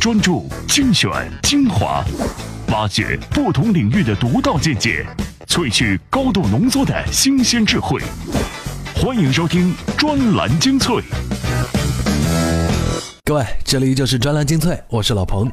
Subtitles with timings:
[0.00, 1.10] 专注、精选、
[1.42, 2.04] 精华，
[2.68, 5.04] 挖掘不同领域的独到见解，
[5.48, 8.00] 萃取高度浓缩的新鲜智慧。
[8.94, 11.02] 欢迎收听专栏精粹。
[13.24, 15.50] 各位，这里就是专栏精粹，我是老彭。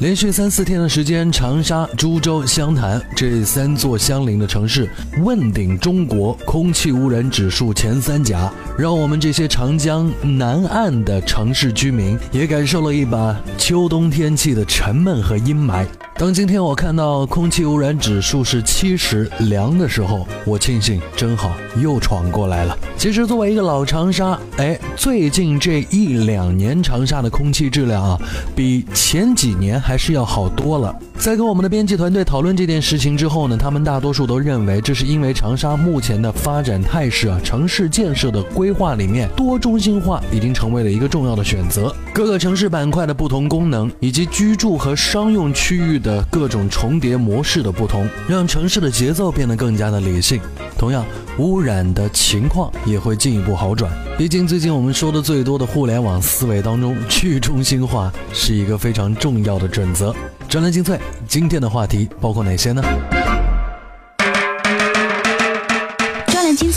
[0.00, 4.88] 连续三四天的时间，长沙、株洲、湘潭这三座相邻的城市
[5.22, 15.84] 问鼎中国空气污染指数前三甲，让我们这些长江南岸的城市居民也感受了一把秋冬天气的沉闷和阴霾。
[16.18, 22.76] 当今天我看到空气污染指数是七十凉的时候，我庆幸真好又闯过来了。
[22.96, 28.18] 其实作为一个老长沙，哎，最近这一两年长沙的空气质量啊，
[28.56, 30.92] 比前几年还是要好多了。
[31.16, 41.94] 在跟我们的编辑团队讨论这件事情之后呢，他们大多数都认为这是因为长沙目前的发展态势啊，城市建设的规划里面多中心化已经成为了一个重要的选择。
[42.12, 50.40] 各个城市板块的不同功能，以及居住和商用区域的各种重叠模式的不同，让城市的节奏变得更加的理性。
[50.76, 51.04] 同样，
[51.38, 53.90] 污染的情况也会进一步好转。
[54.16, 60.14] 毕竟最近我们说的最多的互联网思维当中，去中心化是一个非常重要的准则。
[60.48, 62.82] 专栏精粹，今天的话题包括哪些呢？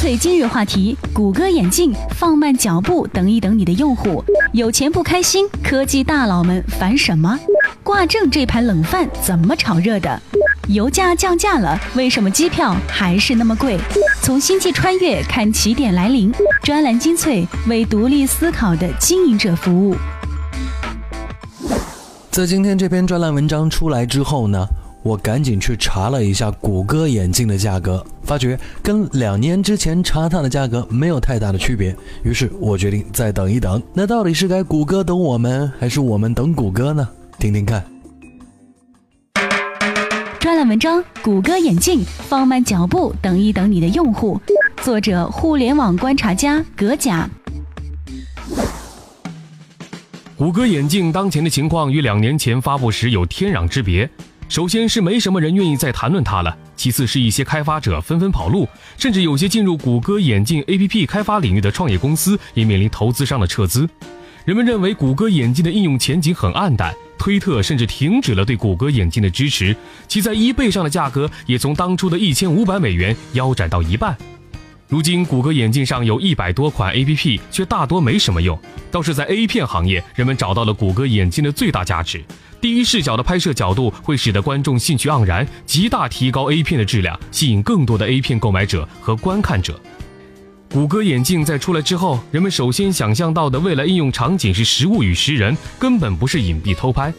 [0.01, 4.23] 专栏精粹今日话题：谷歌眼镜放慢脚步，等一等你的用户。
[4.51, 7.39] 有钱不开心，科技大佬们烦什么？
[7.83, 10.19] 挂证这盘冷饭怎么炒热的？
[10.69, 13.77] 油价降价了，为什么机票还是那么贵？
[14.23, 19.95] 从星际穿越看起点来临，专栏精粹为独立思考的经营者服务。
[22.31, 24.65] 在今天这篇专栏文章出来之后呢，
[25.03, 31.95] 我赶紧去查了一下谷歌眼镜的价格，发觉跟两年之前查它的价格没有太大的区别。
[32.23, 33.81] 于是我决定再等一等。
[33.93, 37.07] 那到底是该谷歌等我们，还是我们等谷歌呢？
[37.39, 37.83] 听听看。
[40.39, 44.39] 专栏文章：谷歌眼镜放慢脚步，等一等你的用户。
[44.83, 47.27] 作者：互联网观察家葛甲。
[50.37, 54.09] 谷歌眼镜当前的情况与两年前发布时有天壤之别。
[54.51, 58.67] 首先是没什么人愿意再谈论它了，其次是一些开发者纷纷跑路，
[58.97, 63.87] 甚至有些进入谷歌眼镜 APP 开发领域的创业公司也面临投资商的撤资。
[64.43, 69.73] 人们认为谷歌眼镜的应用前景很暗淡，推特甚至停止了对谷歌眼镜的支持，
[70.09, 74.17] 其在 eBay 上的价格也从当初的一千五百美元腰斩到一半。
[74.89, 78.59] 如今，谷歌眼镜上有一百多款 APP，却大多没什么用。
[78.91, 82.21] 倒是在 A 片行业，人们找到了谷歌眼镜的最大价值：
[82.61, 89.81] 第一视角的拍摄角度会使得观众兴趣盎然，极大提高 A 片的质量，吸引更多的 A 片购买者和观看者。
[90.71, 97.11] 谷歌眼镜在出来之后，人们首先想象到的未来应用场景是实物与实人，根本不是隐蔽偷拍。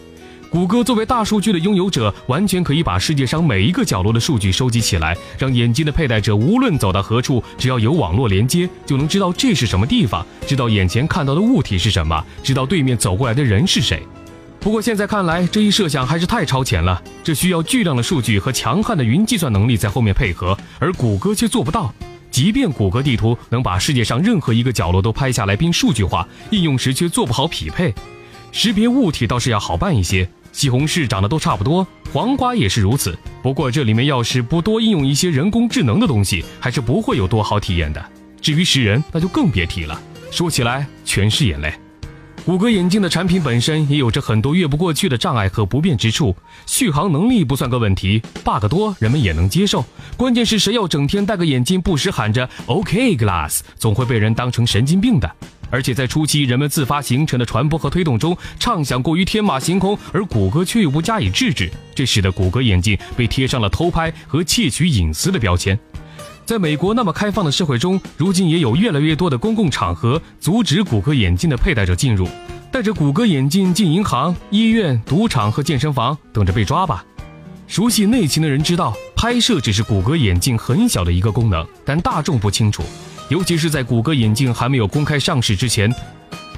[0.49, 14.01] 谷歌作为大数据的拥有者，完全可以把世界上每一个角落的数据收集起来，让眼镜的佩戴者无论走到何处，只要有网络连接，就能知道这是什么地方，知道眼前看到的物体是什么，知道对面走过来的人是谁。
[14.63, 21.93] 不过现在看来，这一设想还是太超前了，这需要巨量的数据和强悍的云计算能力在后面配合，而谷歌却做不到。
[22.31, 27.93] 即便谷歌地图能把世界上任何一个角落都拍下来并数据化，应用时却做不好匹配。
[28.53, 30.29] 识别物体倒是要好办一些。
[30.53, 33.19] 西红柿长得都差不多，黄瓜也是如此。
[33.43, 38.05] 不过这里面要是不多应用一些人工智能的东西，还是不会有多好体验的。
[38.41, 40.01] 至于识人，那就更别提了。
[40.31, 41.75] 说起来全是眼泪。
[42.45, 46.35] 谷歌眼镜的产品本身也有着很多越不过去的障碍和不便之处，
[46.67, 49.85] 续航能力不算个问题，bug 多人们也能接受。
[50.17, 55.31] 关键是谁要整天戴个眼镜，不时喊着 OK Glass，总会被人当成神经病的。
[55.71, 65.79] 而且在初期，人们自发形成的传播和推动中，畅想过于天马行空，而谷歌却又不加以制止，这使得谷歌眼镜被贴上了偷拍和窃取隐私的标签。
[66.45, 72.29] 在美国那么开放的社会中，如今也有越来越多的公共场合阻止谷歌眼镜的佩戴者进入。
[72.71, 77.05] 戴着谷歌眼镜进银行、医院、赌场和健身房，等着被抓吧。
[77.67, 82.83] 熟悉内情的人知道，拍摄只是谷歌眼镜很小的一个功能，但大众不清楚。
[83.29, 85.95] 尤其是在谷歌眼镜还没有公开上市之前，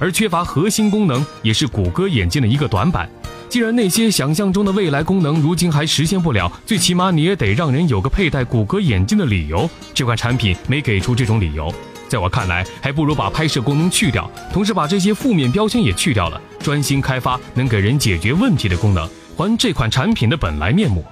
[0.01, 3.09] 而缺乏核心功能也是谷歌眼镜的一个短板。
[3.55, 9.71] 既然那些想象中的未来功能如今还实现不了，最起码你也得让人有个佩戴谷歌眼镜的理由。
[9.95, 11.73] 这款产品没给出这种理由，
[12.09, 21.05] 在我看来，还不如把拍摄功能去掉，同时把这些负面标签也去掉了，专心开发能给人解决问题的功能，还这款产品的本来面目。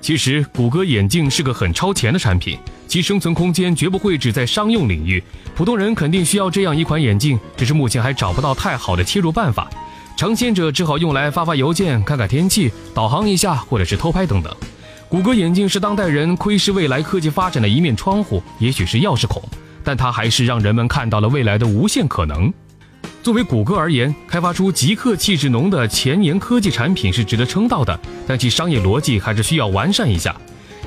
[0.00, 2.58] 其实，谷歌眼镜是个很超前的产品。
[2.88, 5.22] 其生存空间绝不会只在商用领域，
[5.54, 9.70] 普通人肯定需要这样一款眼镜，只是目前还找不到太好的切入办法。
[10.16, 14.50] 尝鲜者只好用来发发邮件、看看天气、导航一下，或者是偷拍等等。
[15.10, 19.42] 谷歌眼镜是当代人窥视未来科技发展的一面窗户，也许是钥匙孔，
[19.84, 22.50] 但它还是让人们看到了未来的无限可能。
[23.22, 30.34] 作为谷歌而言，开发出极客气质浓的前沿科技产品是值得称道的，但其商业逻辑还是需要完善一下。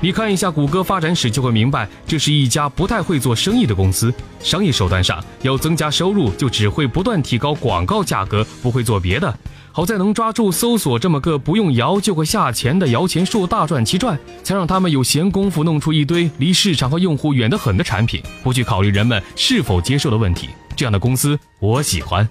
[0.02, 4.14] 你看一下谷歌发展史，就会明白，这是一家不太会做生意的公司。
[4.40, 9.38] 商业手段上要增加收入，就只会不断提高广告价格，不会做别的。
[9.74, 20.48] 好在能抓住搜索这么个不用摇就会下钱的摇钱树，大赚其赚，才让他们有闲工夫弄出一堆离市场和用户远得很的产品，不去考虑人们是否接受的问题。
[20.78, 22.26] 这样的公司我喜欢。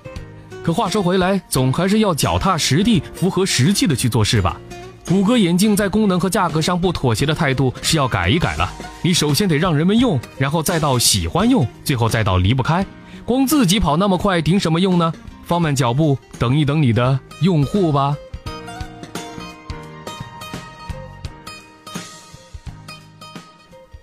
[0.65, 4.59] 可话说回来，总还是要脚踏实地、符合实际的去做事吧。
[5.09, 8.71] 谷歌眼镜在功能和价格上不妥协的态度是要改一改了。
[9.01, 12.85] 你首先得让人们用，然后再到喜欢用，最后再到离不开。
[13.25, 15.11] 光自己跑那么快顶什么用呢？
[15.47, 18.15] 放慢脚步，等一等你的用户吧。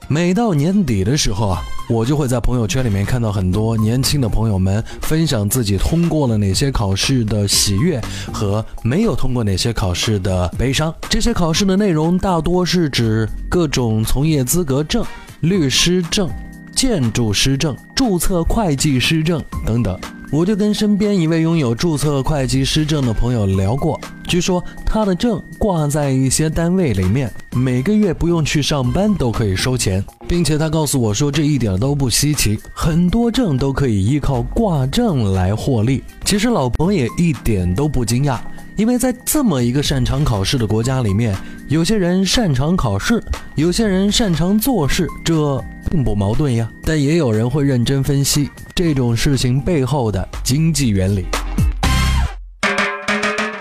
[0.08, 8.02] 每到年底的时候啊，我就会在朋友圈里面看到很多年轻的朋友们分享自己通过了哪些考试的喜悦
[8.34, 10.94] 和没有通过哪些考试的悲伤。
[11.10, 15.06] 这些考试的内容大多是指各种从业资格证、
[15.42, 16.28] 律师证、
[16.76, 20.15] 建筑师证、注册会计师证等等。
[20.36, 23.98] 我就跟身边一位拥有注册会计师证的朋友聊过，
[24.28, 36.04] 据说他的证挂在一些单位里面，每个月不用去上班都可以收钱，并且他告诉我说这一点都不稀奇，很多证都可以依靠挂证来获利。
[36.26, 38.38] 其实老彭也一点都不惊讶，
[38.76, 41.34] 因为在这么一个擅长考试的国家里面，
[41.70, 43.24] 有些人擅长考试，
[43.56, 45.64] 有些人擅长做事，这
[45.96, 46.70] 并不矛盾呀。
[46.84, 48.50] 但也有人会认真分析。
[48.76, 51.24] 这种事情背后的经济原理。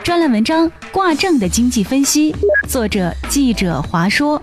[0.03, 2.35] 专栏文章：挂证的经济分析，
[2.67, 4.43] 作者记者华说。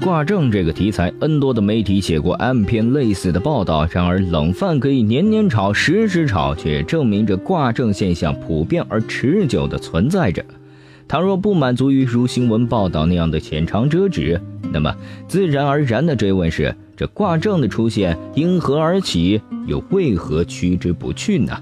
[0.00, 3.88] 挂证这个题材，N 多的媒体写过 M 篇类似的报道。
[3.90, 10.44] 然而，冷饭可以年年炒，时时炒，却证明着挂证现象普遍而持久的存在着。
[11.06, 14.40] 倘若不满足于如新闻报道那样的浅尝辄止，
[14.72, 14.94] 那么
[15.28, 16.74] 自然而然的追问是。
[16.96, 21.52] 这挂证的出现因何而起，又为何趋之不去呢？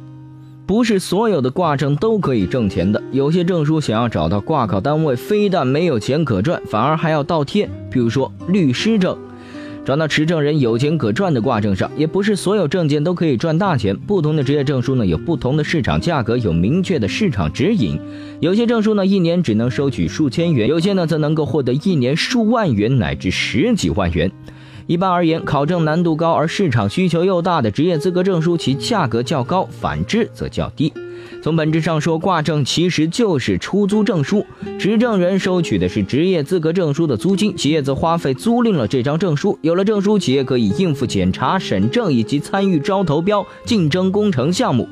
[0.66, 7.66] 不是所有的挂证都可以挣钱的，有些证书想要找到挂靠单位，非但没有钱可赚，反而还要倒贴。
[7.90, 9.16] 比如说律师证，
[9.84, 13.96] 转到持证人有钱可赚的挂证上，也不是所有证件都可以赚大钱。
[13.96, 17.98] 不同的职业证书呢，有不同的市场价格，有明确的市场指引。
[18.38, 24.30] 有些证书呢，一年只能收取数千元，有些呢，则能够获得一年数万元乃至十几万元。
[24.86, 30.92] 一般而言，考证难度高而市场需求又大的职业资格证书，其价格较高；反之则较低。
[31.40, 34.44] 从本质上说，挂证其实就是出租证书，
[34.78, 39.58] 持证人收取的是职业资格证书的租金，企业则花费租赁了这张证书。
[39.62, 44.88] 有了证书，企业可以应付检查、审证以及参与招投标、竞争工程项目。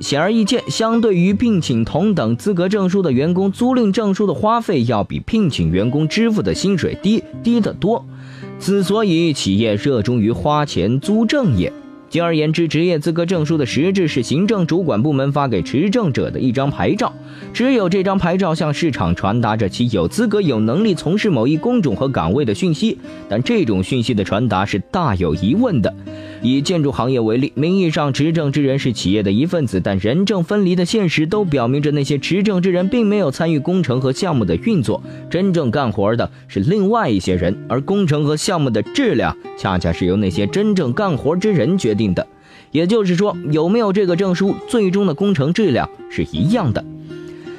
[0.00, 8.04] 显而易见，相对于聘请同等资格证书的员工，租赁证书的花费要比聘请员工支付的薪水低低得多。
[8.64, 11.70] 此所以企业热衷于花钱租证也，
[12.08, 17.12] 简而言之，职业资格证书的实质是行政主管部门发给持证者的一张牌照。
[17.52, 22.96] 只有这张牌照向市场传达着其有资格、有能力从事某一工种和岗位的讯息，
[23.28, 25.94] 但这种讯息的传达是大有疑问的。
[26.44, 42.26] 以建筑行业为例，名义上持证之人是企业的一份子，但人证分离的现实都表明着那些持证之人并没有参与工程和项目的运作，真正干活的是另外一些人，而工程和项目的质量恰恰是由那些真正干活之人决定的。
[42.72, 46.84] 也就是说，有没有这个证书，最终的工程质量是一样的。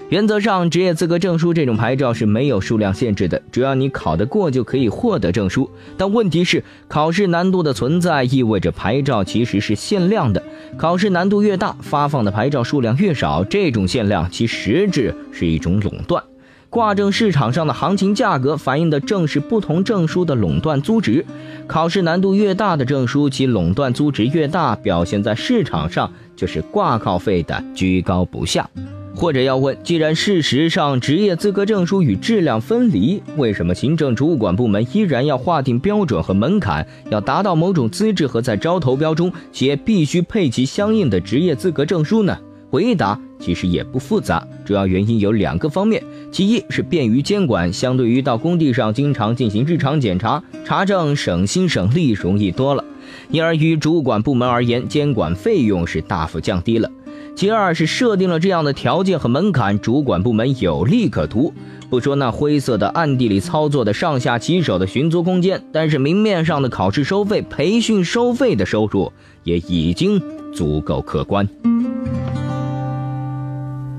[0.10, 5.68] 原则上，职业资格证书这种牌照是没有数量限制的，只要你考得过就可以获得证书。
[5.98, 10.42] 但问题是，考试难度的存在意味着牌照其实是限量的。
[10.78, 16.24] 考试难度越大，发放的牌照数量越少，这种限量其实质是一种垄断。
[16.70, 21.26] 挂证市场上的行情价格反映的正是不同证书的垄断租值。
[21.66, 28.70] 考试难度越大的证书，其垄断租值越大，表现在市场上就是挂靠费的居高不下。
[29.16, 42.38] 或者要问，既然事实上职业资格证书与质量分离，为什么行政主管部门依然要划定标准和门槛，要达到某种资质和在招投标中企业必须配齐相应的职业资格证书呢？
[42.70, 52.84] 回答其实也不复杂，主要原因有两个方面：其一是便于监管，相对于到工地上经常进行日常检查查证，省心省力，容易多了；
[53.30, 56.92] 因而于主管部门而言，监管费用是大幅降低了。
[57.36, 61.54] 其二是设定了这样的条件和门槛，主管部门有利可图。
[61.89, 69.12] 不说那灰色的、暗地里操作的上下其手的寻租空间，但是明面上的考试收费、培训收费的收入
[69.44, 70.22] 也已经
[70.54, 71.48] 足够可观。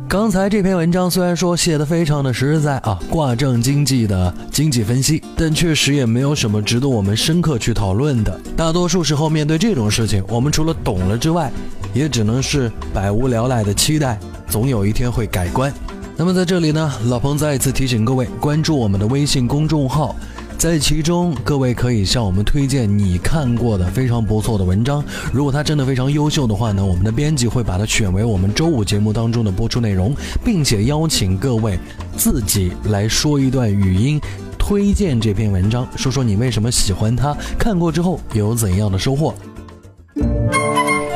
[0.08, 8.40] 刚才这篇文章虽然说写的非常的实在啊，挂证经济的经济分析，但确实也没有什么值得我们深刻去讨论的。
[8.56, 11.52] 大多数时候面对这种事情，我们除了懂了之外，
[11.96, 15.72] 也只能是百无聊赖的期待，总有一天会改观。
[16.14, 20.14] 那么在这里呢，老彭再一次提醒各位关注我们的微信公众号，
[20.58, 25.02] 在其中各位可以向我们推荐你看过的非常不错的文章。
[25.32, 31.78] 如果它真的非常优秀的话呢，我们的编辑会把它选为我们周五节目当中的播出内容，并且邀请各位
[32.16, 34.20] 自己来说一段语音，
[34.58, 39.34] 推荐这篇文章，说说你为什么喜欢它，看过之后有怎样的收获。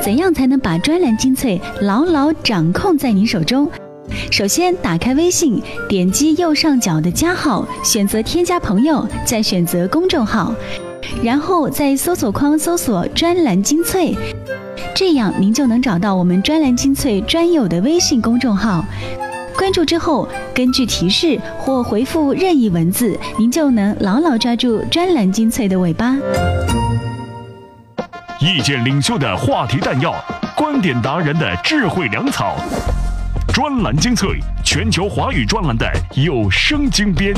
[0.02, 3.69] 怎样才能把专栏精粹牢牢掌控在您手中？
[4.30, 10.54] 首先，打开微信，点击右上角的加号，选择添加朋友，再选择公众号，
[11.23, 14.16] 然后在搜索框搜索“专栏精粹”，
[14.97, 18.85] 这样您就能找到我们“专栏精粹”专有的微信公众号。
[19.57, 26.16] 关注之后，根据提示或回复任意文字，您就能牢牢抓住“专栏精粹”的尾巴。
[28.42, 30.14] 意见领袖的话题弹药，
[30.56, 32.56] 观点达人的智慧粮草。
[33.52, 37.35] 专栏精粹，全球华语专栏的有声精编。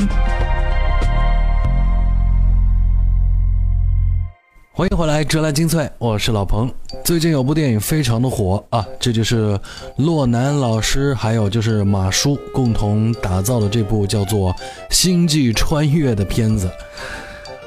[4.71, 6.73] 欢迎回来，专栏精粹，我是老彭。
[7.03, 9.59] 最近有部电影非常的火啊，这就是
[9.97, 14.53] 洛南老师还有就是马叔共同打造的这部叫做
[14.89, 16.71] 《星际穿越》的片子。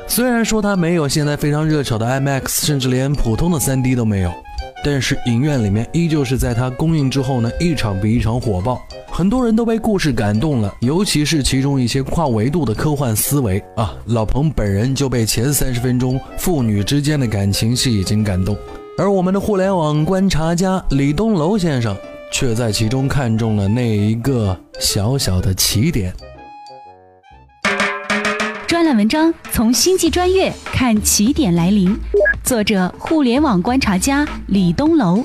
[0.08, 4.32] 虽然说它没有现在非常热炒的 IMAX，甚至连普通的 3D 都没有。
[4.84, 18.56] 但是影院里面依旧是在它公映之后呢，一场比一场火爆，很多人都被故事感动了，尤其是其中一些跨维度的科幻思维啊，老彭本人就被前三十分钟父女之间的感情戏已经感动，
[18.96, 21.96] 而我们的互联网观察家李东楼先生
[22.30, 26.14] 却在其中看中了那一个小小的起点。
[28.66, 31.96] 专栏文章从星际穿越看起点来临。
[32.42, 35.25] 作者：互联网观察家李东楼。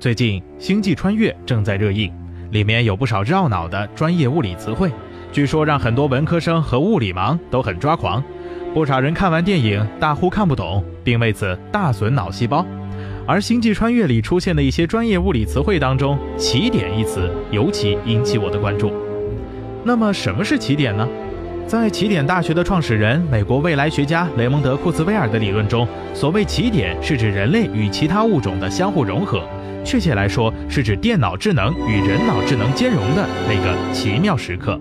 [0.00, 2.10] 最近《星际穿越》正在热映，
[2.52, 4.90] 里面有不少绕脑的专业物理词汇，
[5.30, 8.24] 据说让很多文科生和物理盲都很抓狂。
[8.72, 12.64] 不少人看完电影大呼看不懂，并为此大损脑细胞。
[13.26, 18.90] 而《星际穿越》里出现的一些专业物理词汇当中，“起点”一词尤其引起我的关注。
[19.86, 21.08] 那么，什么是起点呢？
[21.64, 29.48] 在起点大学的创始人、美国未来学家雷蒙德·库兹威尔的理论中，所谓起点是指人类与其他物种的相互融合，
[29.84, 34.76] 确切来说是指电脑智能与人脑智能兼容的那个奇妙时刻。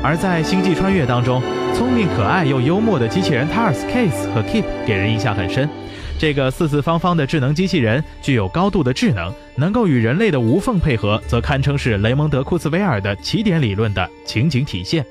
[0.00, 1.42] 而在《星际穿越》当中，
[1.74, 5.68] 聪明可爱又幽默的机器人 TARS、Case 和 Keep 给人印象很深。
[6.16, 15.04] 这个四四方方的智能机器人具有高度的智能，能够与人类的无缝配合，则堪称是雷蒙德·库兹威尔的起点理论的情景体现。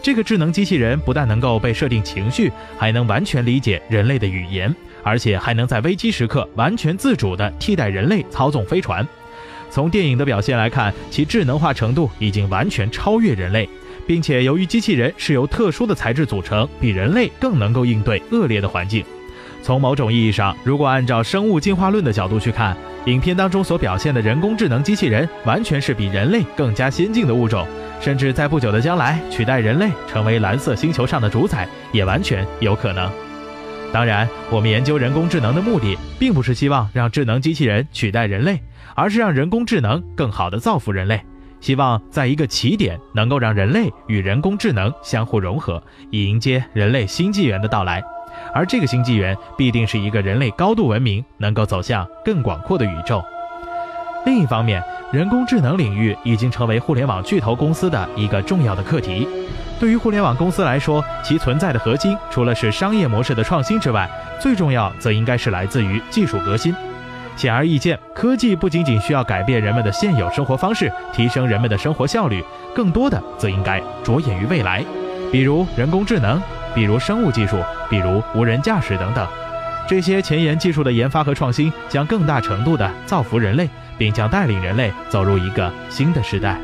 [0.00, 9.06] 这个智能机器人不但能够被设定情绪，还能完全理解人类的语言，而且还能在危机时刻完全自主地替代人类操纵飞船。
[9.68, 13.68] 从电影的表现来看，其智能化程度已经完全超越人类，
[14.06, 19.04] 并且由于机器人是由特殊的材质组成，比人类更能够应对恶劣的环境。
[19.66, 27.66] 从某种意义上，如果按照生物进化论的角度去看，影片当中所表现的人工智能机器人，完全是比人类更加先进的物种。
[28.00, 33.10] 甚至在不久的将来取代人类成为蓝色星球上的主宰也完全有可能。
[33.92, 38.62] 当然，我们研究人工智能的目的，并不是希望让智能机器人取代人类，
[38.94, 41.20] 而是让人工智能更好地造福人类。
[41.60, 45.82] 希望在一个起点，能够让人类与人工智能相互融合，
[46.12, 48.00] 以迎接人类新纪元的到来。
[48.52, 53.24] 而这个新纪元，必定是一个人类高度文明，能够走向更广阔的宇宙。
[54.24, 59.28] 另一方面，人工智能领域已经成为互联网巨头公司的一个重要的课题。
[59.78, 64.08] 对于互联网公司来说，其存在的核心除了是商业模式的创新之外，
[64.40, 66.74] 最重要则应该是来自于技术革新。
[67.36, 72.42] 显而易见，科技不仅仅需要改变人们的现有生活方式，提升人们的生活效率，
[72.74, 74.82] 更多的则应该着眼于未来，
[75.30, 76.40] 比如人工智能，
[76.76, 77.56] 比如生物技术，
[77.90, 79.26] 比如无人驾驶等等。
[79.88, 83.68] 这些前沿技术的研发和创新，将更大程度地造福人类。
[83.98, 86.60] 并将带领人类走入一个新的时代，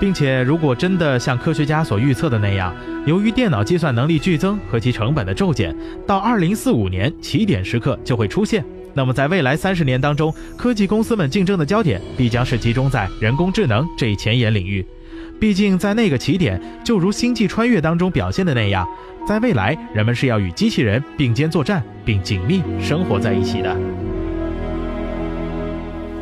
[0.00, 5.76] 并且，如果真的像科学家所预测的那样，由于电脑计算能力剧增和其成本的骤减，
[6.06, 8.64] 到二零四五年起点时刻就会出现，
[8.94, 14.82] 那么在未来三十年当中，科技公司们竞争的焦点必将是集中在人工智能这一前沿领域。
[15.42, 18.86] 毕竟在那个起点，就如《星际穿越》当中表现的那样，
[19.26, 23.76] 在未来人们是要与机器人并肩作战，并紧密生活在一起的。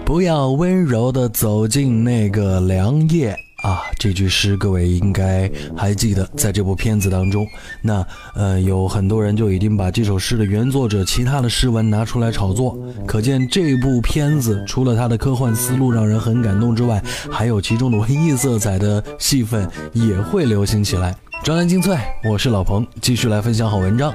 [0.07, 3.83] 不要温柔地走进那个凉夜啊！
[3.99, 7.47] 这句诗各位应该还记得，在这部片子当中，
[7.83, 21.15] 那呃有很多人就已经把这首诗的原作者其他的诗文拿出来炒作，可见这部片子除了它的科幻思路让人很感动之外，还有其中的文艺色彩的戏份也会流行起来。
[21.43, 24.13] 专栏精粹，我是老彭，继续来分享好文章。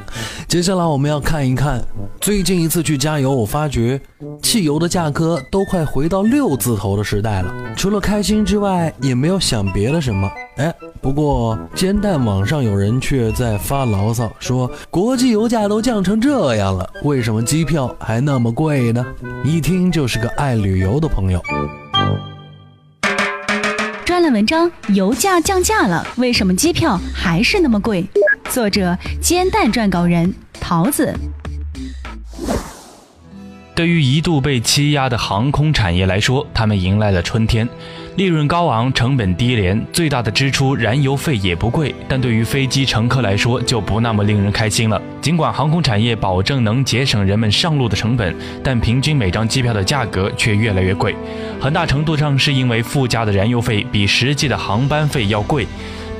[0.47, 1.83] 接下来我们要看一看，
[2.21, 3.99] 最近一次去加油，我发觉
[4.43, 7.51] 汽油的价格都快回到六字头的时代了。
[7.75, 10.29] 除了开心之外，也没有想别的什么。
[10.57, 19.03] 哎，不过煎蛋网上有人却在发牢骚，说国际油价都降成这样了，为什么机票还那么贵呢？
[19.43, 21.41] 一听就是个爱旅游的朋友。
[24.15, 28.07] 专栏文章：油价降价了，为什么机票还是那么贵？
[28.49, 31.13] 作者：煎蛋撰稿人桃子。
[33.75, 37.67] 对于一度被欺压的航空产业来说，他们迎来了春天。
[38.15, 45.01] 利润高昂，成本低廉，最大的支出燃油费也不贵，但对于飞机乘客来说就不那么令人开心了。
[45.21, 51.13] 尽管航空产业保证能节省人们上路的成本，但平均每张机票的价格却越来越贵，
[51.59, 55.67] 很大程度上是因为附加的燃油费比实际的航班费要贵。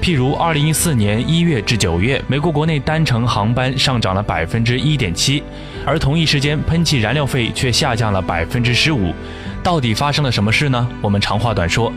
[0.02, 5.42] 譬如，二零一四年一月至九月，美国国内单程航班上涨了百分之一点七，
[5.86, 9.14] 而同一时间，喷气燃料费却下降了百分之十五。
[9.66, 10.88] 到底发生了什么事呢？
[11.02, 11.92] 我们长话短说，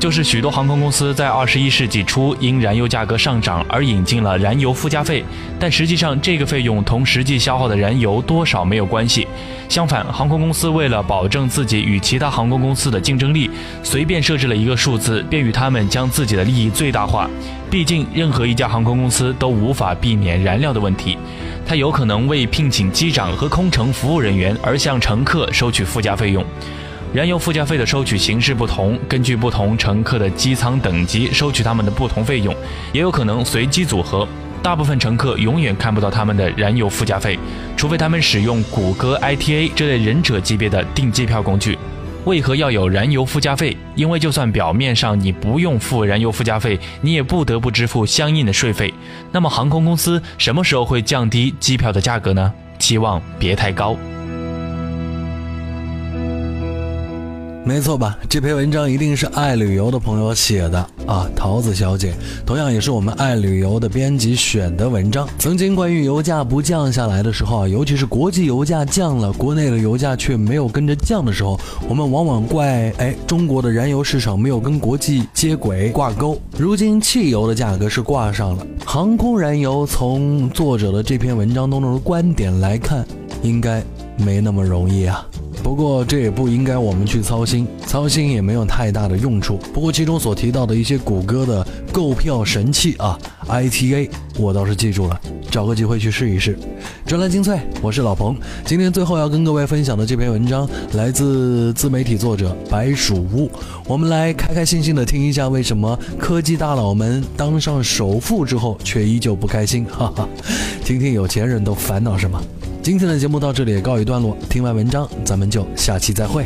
[0.00, 5.24] 就是许多航空公司在二十一世纪初因燃油价格上涨而引进了燃油附加费，
[5.56, 9.28] 但实际上这个费用同实际消耗的燃油多少没有关系。
[9.68, 13.48] 相反，航空公司为了保证自己与其他航空公司的竞争力，
[13.84, 17.30] 随便设置了一个数字，便于他们将自己的利益最大化。
[17.70, 21.16] 毕竟，任何一家航空公司都无法避免燃料的问题，
[21.64, 26.44] 它有可能为聘请机长和空乘服务人员而向乘客收取附加费用。
[27.12, 32.54] 燃油附加费的收取形式不同，根据不同乘客的机舱等级收取他们的不同费用，
[32.90, 34.26] 也有可能随机组合。
[34.62, 37.38] 大部分乘客永远看不到他们的燃油附加费，
[37.76, 41.76] 除非他们使用谷歌 ITA 这类忍者级别的订机票工具。
[42.24, 43.76] 为何要有燃油附加费？
[43.94, 48.94] 因为就算表面上你不用付燃油附加费，你也不得不支付相应的税费。
[49.32, 52.52] 那么航空公司什么时候会降低机票的价格呢？
[52.78, 53.96] 期望别太高。
[57.64, 58.18] 没错吧？
[58.28, 62.12] 这篇文章一定是爱旅游的朋友写的啊，桃子小姐，
[62.44, 65.28] 同样也是我们爱旅游的编辑选的文章。
[65.38, 76.36] 曾经关于油价不降下来的时候啊，尤其是国际油价降了，国内的油价却没有跟着降的时候，我们往往怪哎中国的燃油市场没有跟国际接轨挂钩。
[76.58, 83.06] 如今汽油的价格是挂上了，航空燃油从作者的这篇文章当中的观点来看，
[83.40, 83.80] 应该
[84.16, 85.24] 没那么容易啊。
[85.62, 89.58] 不过这也不应该我们去操心，操心也没有太大的用处。
[89.72, 95.18] 不过其中所提到的一些谷歌的购票神器啊，ITA，我倒是记住了，
[95.50, 96.58] 找个机会去试一试。
[97.06, 98.36] 专栏精粹，我是老彭。
[98.66, 103.50] 今天最后要跟各位分享的这篇文章来自自媒体作者白鼠屋。
[103.86, 109.84] 我们来开开心心的听一下，为什么科技大佬们当上首富之后却依旧不开心？
[109.84, 110.28] 哈哈，
[110.84, 112.42] 听听有钱人都烦恼什么。
[112.82, 116.44] 今天的节目到这里也告一段落，听完文章，咱们就下期再会。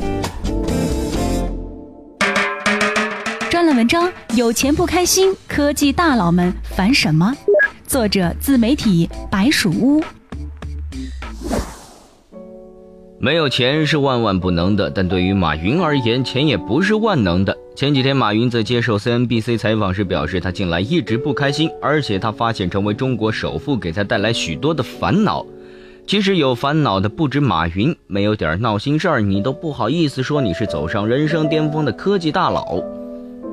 [3.51, 7.35] 专栏文章：有钱不开心，科技大佬们烦什么？
[7.87, 10.05] 作者：自媒体白鼠屋。
[13.19, 17.57] 没有钱是万万不能的，但对于马云而言，钱也不是万能的。
[17.75, 25.47] 前几天，马云在接受 CNBC 采访时表示，他近来一直不开心，而且他发现成为中国首富给他带来许多的烦恼。
[26.07, 32.81] 其实有烦恼的不止马云，没有点闹心事儿，你都不好意思说你是走上人生巅峰的科技大佬。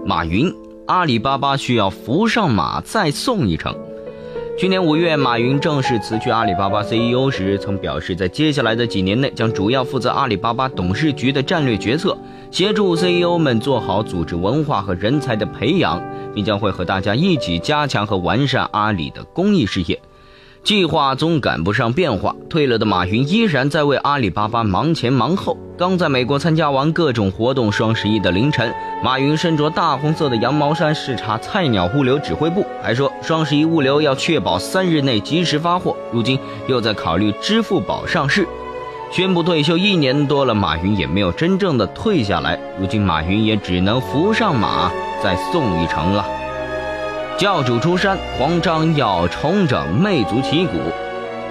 [0.06, 0.54] 马云，
[0.86, 3.76] 阿里巴巴需要扶上马再送一程。
[4.56, 12.16] 去年五月，马云正式辞去阿里巴巴 CEO 时，曾表示，在接下来的几年内，将主要负责阿里巴巴董事局的战略决策，
[12.52, 16.00] 协助 CEO 们做好组织文化和人才的培养，
[16.36, 20.00] 并将会和大家一起加强和完善阿里的公益事业。
[20.64, 25.58] 计划总赶不上变化，退了的马云依然在为阿里巴巴忙前忙后。
[25.78, 28.74] 刚在美国参加完各种活动，双十一的凌晨，
[29.04, 35.98] 马云身着大红色的羊毛衫视察菜鸟物流指挥部，还说双十一物流要确保三日内及时发货。
[36.14, 38.48] 如今又在考虑支付宝上市。
[39.12, 42.58] 宣布退休一年多了，马云也没有真正的退下来。
[42.80, 44.90] 如今马云也只能扶上马，
[45.22, 46.26] 再送一程了。
[47.36, 50.74] 教主出山，黄章要重整魅族旗鼓。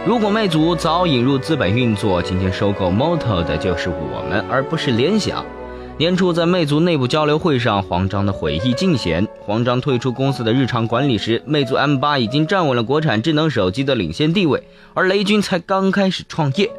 [0.07, 5.45] 如果魅族早引入资本运作，今天收购 Moto 的就是我们，而不是联想。
[5.99, 9.27] 年初在魅族内部交流会上，黄章的悔意尽显。
[9.40, 14.62] 黄章退出公司的日常管理时，魅族 M8 已经站稳了国产智能手机的领先地位，
[14.95, 16.71] 而雷军才刚开始创业。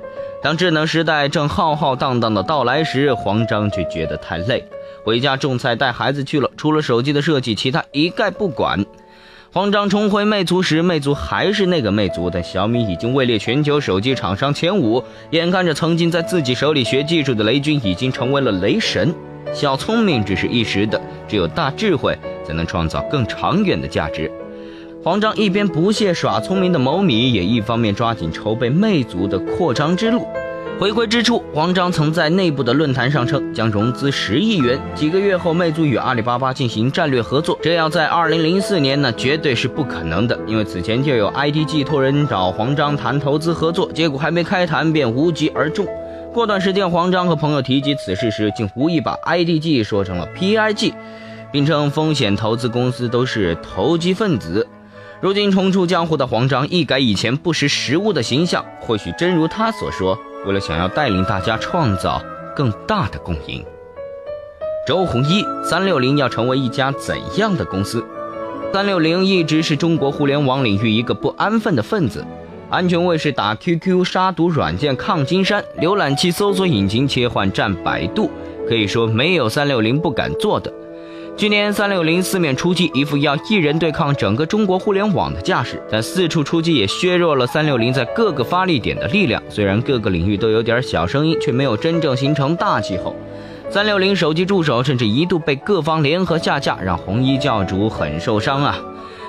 [0.41, 4.65] 当智能时代正浩浩荡荡的到来时，黄章却觉得太累，
[5.03, 6.49] 回家种菜带孩子去了。
[6.57, 8.85] 除了手机的设计，其他一概不管。
[9.51, 15.03] 黄章重回魅族时，魅族还是那个魅族，但小米已经位列全球手机厂商前五。
[15.29, 19.13] 眼看着曾经在自己手里学技术的雷军，已经成为了雷神。
[19.53, 24.31] 小聪明只是一时的，只有大智慧才能创造更长远的价值。
[25.03, 30.25] 黄章一边不懈耍聪明的某米，也一方面抓紧筹备魅族的扩张之路。
[30.79, 34.77] 回归之初，黄章曾在内部的论坛上称将融资十亿元。
[34.95, 45.87] 几个月后，魅族与阿里巴巴进行战略合作，这要在二零零四年呢，绝对是不可能的，因为此前就有 IDG 托人找黄章谈投资合作，结果还没开谈便无疾而终。
[46.33, 50.93] 过段时间，黄章和朋友提及此事时，竟无意把 IDG 说成了 PIG，
[51.51, 54.67] 并称风险投资公司都是投机分子。
[55.21, 60.19] 如今重出江湖的黄章，一改以前不识时务的形象，或许真如他所说。
[60.45, 62.21] 为了想要带领大家创造
[62.55, 63.63] 更大的共赢，
[64.85, 68.03] 周鸿祎三六零要成为一家怎样的公司？
[68.73, 72.25] 三六零一直是中国互联网领域一个不安分的分子，
[72.69, 78.31] 安全卫士打 QQ 杀毒软件抗金山，浏览器搜索引擎切换占百度，
[78.67, 80.73] 可以说没有三六零不敢做的。
[81.35, 89.41] 去年三六零四面出击，一副要一人对抗整个中国互联网的架势，但四处出击也削弱了三六零在各个发力点的力量。
[89.49, 93.15] 虽然各个领域都有点小声音，却没有真正形成大气候。
[93.69, 98.79] 三六零手机助手甚至一度被各方联合下架，让红衣教主很受伤啊！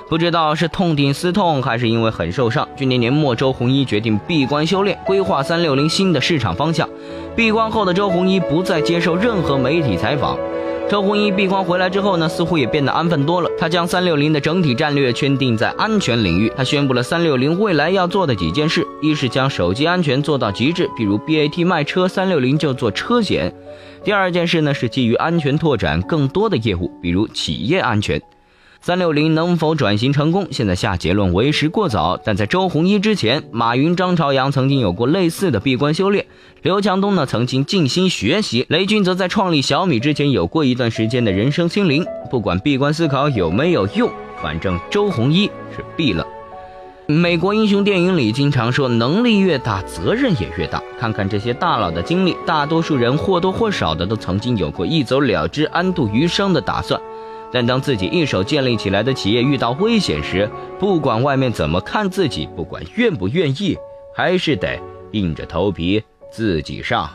[0.06, 2.68] 不知道是痛定思痛，还是因为很受伤。
[2.76, 6.86] 去年年末，周鸿祎决定闭关修炼，规划三六零新的市场方向。
[7.34, 10.38] 闭关后的周鸿祎不再接受任何媒体采访。
[10.86, 13.50] 周鸿祎闭关回来之后呢，似乎也变得安分多了。
[13.58, 16.52] 他将三六零的整体战略圈定在安全领域。
[16.54, 23.50] 他宣布了三六零未来要做的几件事：一是将手机安全做到极致，比如 BAT 卖车，三六零就做车险；
[24.04, 28.20] 第二件事呢是基于安全拓展更多的业务，比如企业安全。
[28.86, 30.46] 三六零能否转型成功？
[30.50, 32.20] 现在下结论为时过早。
[32.22, 36.26] 但在周鸿祎之前，马云、张朝阳曾经有过类似的闭关修炼。
[36.60, 38.66] 刘强东呢，曾经静心学习。
[38.68, 42.04] 雷军则在创立小米之前有过一段时间的人生清零。
[42.30, 44.10] 不管闭关思考有没有用，
[44.42, 46.26] 反正周鸿祎是闭了。
[47.06, 50.82] 美国英雄电影里经常说，能力越大，责任也越大。
[51.00, 57.00] 看看这些大佬的经历，大多数人或多或少的都曾经有过一走了之、安度余生的打算。
[57.54, 63.78] 但当自己一手建立起来的企业遇到危险时，不管外面怎么看自己，不管愿不愿意，
[64.12, 64.76] 还是得
[65.12, 67.08] 硬着头皮自己上。